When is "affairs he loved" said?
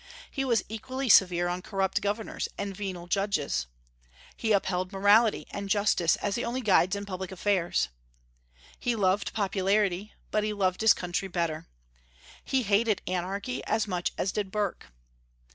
7.31-9.31